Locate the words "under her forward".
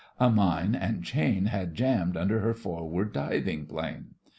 2.17-3.13